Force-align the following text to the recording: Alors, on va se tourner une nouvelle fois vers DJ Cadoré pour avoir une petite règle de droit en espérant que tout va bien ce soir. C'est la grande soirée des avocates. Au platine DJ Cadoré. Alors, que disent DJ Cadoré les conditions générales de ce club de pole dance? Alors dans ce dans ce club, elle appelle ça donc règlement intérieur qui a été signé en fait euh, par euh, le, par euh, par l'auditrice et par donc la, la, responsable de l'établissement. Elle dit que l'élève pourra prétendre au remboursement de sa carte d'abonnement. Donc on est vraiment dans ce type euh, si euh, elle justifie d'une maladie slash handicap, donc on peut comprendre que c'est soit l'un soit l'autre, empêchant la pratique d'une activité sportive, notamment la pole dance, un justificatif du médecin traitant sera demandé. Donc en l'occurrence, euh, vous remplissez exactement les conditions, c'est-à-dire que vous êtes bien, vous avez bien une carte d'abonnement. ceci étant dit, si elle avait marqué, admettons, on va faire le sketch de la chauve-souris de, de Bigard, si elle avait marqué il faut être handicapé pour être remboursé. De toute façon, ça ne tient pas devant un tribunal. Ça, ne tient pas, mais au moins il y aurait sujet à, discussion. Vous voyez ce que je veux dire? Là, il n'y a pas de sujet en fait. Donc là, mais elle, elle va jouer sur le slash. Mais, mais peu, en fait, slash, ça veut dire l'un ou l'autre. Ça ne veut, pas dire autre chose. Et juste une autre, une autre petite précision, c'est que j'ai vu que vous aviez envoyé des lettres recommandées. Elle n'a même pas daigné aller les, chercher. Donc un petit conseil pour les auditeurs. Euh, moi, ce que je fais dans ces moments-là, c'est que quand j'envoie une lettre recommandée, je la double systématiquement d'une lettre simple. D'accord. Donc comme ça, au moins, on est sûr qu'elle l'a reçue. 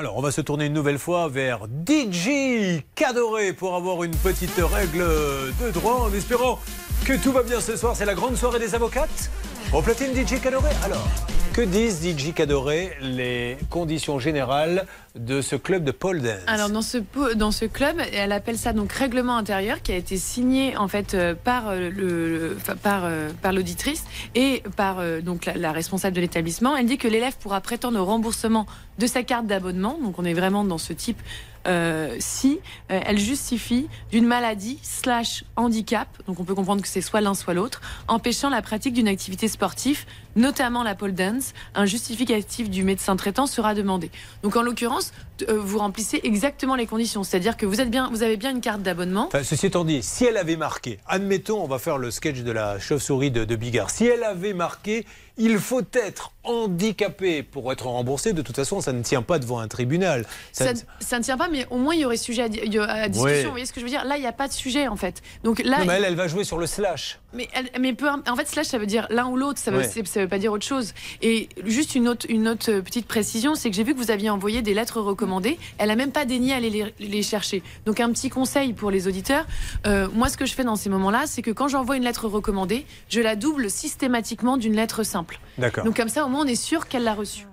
Alors, 0.00 0.16
on 0.16 0.22
va 0.22 0.32
se 0.32 0.40
tourner 0.40 0.64
une 0.64 0.72
nouvelle 0.72 0.98
fois 0.98 1.28
vers 1.28 1.66
DJ 1.86 2.80
Cadoré 2.94 3.52
pour 3.52 3.74
avoir 3.74 4.02
une 4.02 4.16
petite 4.16 4.56
règle 4.56 5.04
de 5.60 5.70
droit 5.72 6.08
en 6.08 6.14
espérant 6.14 6.58
que 7.04 7.22
tout 7.22 7.32
va 7.32 7.42
bien 7.42 7.60
ce 7.60 7.76
soir. 7.76 7.94
C'est 7.94 8.06
la 8.06 8.14
grande 8.14 8.34
soirée 8.34 8.58
des 8.58 8.74
avocates. 8.74 9.30
Au 9.74 9.82
platine 9.82 10.14
DJ 10.14 10.40
Cadoré. 10.40 10.70
Alors, 10.84 11.06
que 11.52 11.62
disent 11.62 12.06
DJ 12.06 12.32
Cadoré 12.32 12.92
les 13.00 13.56
conditions 13.70 14.18
générales 14.18 14.86
de 15.16 15.42
ce 15.42 15.56
club 15.56 15.84
de 15.84 15.90
pole 15.90 16.20
dance? 16.20 16.38
Alors 16.46 16.70
dans 16.70 16.82
ce 16.82 16.98
dans 17.34 17.50
ce 17.50 17.64
club, 17.64 17.96
elle 18.12 18.32
appelle 18.32 18.56
ça 18.56 18.72
donc 18.72 18.92
règlement 18.92 19.36
intérieur 19.36 19.82
qui 19.82 19.92
a 19.92 19.96
été 19.96 20.16
signé 20.16 20.76
en 20.76 20.86
fait 20.86 21.14
euh, 21.14 21.34
par 21.34 21.68
euh, 21.68 21.90
le, 21.90 22.56
par 22.82 23.02
euh, 23.04 23.30
par 23.42 23.52
l'auditrice 23.52 24.04
et 24.34 24.62
par 24.76 24.98
donc 25.22 25.46
la, 25.46 25.54
la, 25.54 25.72
responsable 25.72 26.14
de 26.14 26.20
l'établissement. 26.20 26.76
Elle 26.76 26.86
dit 26.86 26.98
que 26.98 27.08
l'élève 27.08 27.36
pourra 27.38 27.60
prétendre 27.60 27.98
au 27.98 28.04
remboursement 28.04 28.66
de 28.98 29.06
sa 29.06 29.22
carte 29.22 29.46
d'abonnement. 29.46 29.98
Donc 30.02 30.18
on 30.18 30.24
est 30.24 30.34
vraiment 30.34 30.64
dans 30.64 30.78
ce 30.78 30.92
type 30.92 31.20
euh, 31.66 32.16
si 32.18 32.60
euh, 32.90 33.00
elle 33.04 33.18
justifie 33.18 33.88
d'une 34.10 34.26
maladie 34.26 34.78
slash 34.82 35.44
handicap, 35.56 36.08
donc 36.26 36.40
on 36.40 36.44
peut 36.44 36.54
comprendre 36.54 36.82
que 36.82 36.88
c'est 36.88 37.00
soit 37.00 37.20
l'un 37.20 37.34
soit 37.34 37.54
l'autre, 37.54 37.80
empêchant 38.08 38.48
la 38.48 38.62
pratique 38.62 38.94
d'une 38.94 39.08
activité 39.08 39.48
sportive, 39.48 40.04
notamment 40.36 40.82
la 40.82 40.94
pole 40.94 41.12
dance, 41.12 41.52
un 41.74 41.86
justificatif 41.86 42.70
du 42.70 42.84
médecin 42.84 43.16
traitant 43.16 43.46
sera 43.46 43.74
demandé. 43.74 44.10
Donc 44.42 44.56
en 44.56 44.62
l'occurrence, 44.62 45.12
euh, 45.48 45.58
vous 45.58 45.78
remplissez 45.78 46.20
exactement 46.22 46.76
les 46.76 46.86
conditions, 46.86 47.24
c'est-à-dire 47.24 47.56
que 47.56 47.66
vous 47.66 47.80
êtes 47.80 47.90
bien, 47.90 48.08
vous 48.10 48.22
avez 48.22 48.36
bien 48.36 48.50
une 48.50 48.60
carte 48.60 48.82
d'abonnement. 48.82 49.28
ceci 49.42 49.66
étant 49.66 49.84
dit, 49.84 50.02
si 50.02 50.24
elle 50.24 50.36
avait 50.36 50.56
marqué, 50.56 50.98
admettons, 51.06 51.62
on 51.62 51.68
va 51.68 51.78
faire 51.78 51.98
le 51.98 52.10
sketch 52.10 52.40
de 52.40 52.52
la 52.52 52.78
chauve-souris 52.78 53.30
de, 53.30 53.44
de 53.44 53.56
Bigard, 53.56 53.90
si 53.90 54.06
elle 54.06 54.24
avait 54.24 54.54
marqué 54.54 55.04
il 55.40 55.58
faut 55.58 55.82
être 55.94 56.32
handicapé 56.44 57.42
pour 57.42 57.72
être 57.72 57.86
remboursé. 57.86 58.34
De 58.34 58.42
toute 58.42 58.56
façon, 58.56 58.80
ça 58.82 58.92
ne 58.92 59.02
tient 59.02 59.22
pas 59.22 59.38
devant 59.38 59.58
un 59.58 59.68
tribunal. 59.68 60.26
Ça, 60.52 60.72
ne 60.72 61.22
tient 61.22 61.38
pas, 61.38 61.48
mais 61.50 61.66
au 61.70 61.78
moins 61.78 61.94
il 61.94 62.00
y 62.00 62.04
aurait 62.04 62.16
sujet 62.16 62.42
à, 62.42 62.48
discussion. 63.08 63.44
Vous 63.44 63.50
voyez 63.50 63.66
ce 63.66 63.72
que 63.72 63.80
je 63.80 63.84
veux 63.84 63.90
dire? 63.90 64.04
Là, 64.04 64.16
il 64.16 64.20
n'y 64.20 64.26
a 64.26 64.32
pas 64.32 64.48
de 64.48 64.52
sujet 64.52 64.88
en 64.88 64.96
fait. 64.96 65.22
Donc 65.44 65.62
là, 65.64 65.84
mais 65.84 65.94
elle, 65.94 66.04
elle 66.04 66.16
va 66.16 66.28
jouer 66.28 66.44
sur 66.44 66.58
le 66.58 66.66
slash. 66.66 67.18
Mais, 67.32 67.48
mais 67.78 67.92
peu, 67.92 68.08
en 68.08 68.36
fait, 68.36 68.48
slash, 68.48 68.66
ça 68.66 68.78
veut 68.78 68.86
dire 68.86 69.06
l'un 69.10 69.28
ou 69.28 69.36
l'autre. 69.36 69.58
Ça 69.58 69.70
ne 69.70 69.78
veut, 69.78 70.28
pas 70.28 70.38
dire 70.38 70.52
autre 70.52 70.64
chose. 70.64 70.94
Et 71.22 71.48
juste 71.64 71.94
une 71.94 72.08
autre, 72.08 72.26
une 72.28 72.48
autre 72.48 72.80
petite 72.80 73.06
précision, 73.06 73.54
c'est 73.54 73.70
que 73.70 73.76
j'ai 73.76 73.84
vu 73.84 73.94
que 73.94 73.98
vous 73.98 74.10
aviez 74.10 74.30
envoyé 74.30 74.62
des 74.62 74.74
lettres 74.74 75.00
recommandées. 75.00 75.58
Elle 75.78 75.88
n'a 75.88 75.96
même 75.96 76.12
pas 76.12 76.24
daigné 76.24 76.54
aller 76.54 76.92
les, 76.98 77.22
chercher. 77.22 77.62
Donc 77.86 78.00
un 78.00 78.10
petit 78.10 78.30
conseil 78.30 78.72
pour 78.72 78.90
les 78.90 79.06
auditeurs. 79.06 79.46
Euh, 79.86 80.08
moi, 80.12 80.28
ce 80.28 80.36
que 80.36 80.46
je 80.46 80.54
fais 80.54 80.64
dans 80.64 80.76
ces 80.76 80.88
moments-là, 80.90 81.24
c'est 81.26 81.42
que 81.42 81.50
quand 81.50 81.68
j'envoie 81.68 81.96
une 81.96 82.04
lettre 82.04 82.26
recommandée, 82.26 82.86
je 83.08 83.20
la 83.20 83.36
double 83.36 83.70
systématiquement 83.70 84.56
d'une 84.56 84.74
lettre 84.74 85.02
simple. 85.02 85.38
D'accord. 85.58 85.84
Donc 85.84 85.96
comme 85.96 86.08
ça, 86.08 86.24
au 86.24 86.28
moins, 86.28 86.44
on 86.44 86.48
est 86.48 86.54
sûr 86.54 86.88
qu'elle 86.88 87.04
l'a 87.04 87.14
reçue. 87.14 87.46